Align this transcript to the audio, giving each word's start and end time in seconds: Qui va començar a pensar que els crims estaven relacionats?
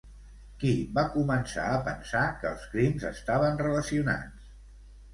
Qui 0.63 0.71
va 0.99 1.03
començar 1.17 1.67
a 1.75 1.77
pensar 1.89 2.25
que 2.41 2.51
els 2.55 2.67
crims 2.75 3.09
estaven 3.13 3.65
relacionats? 3.67 4.53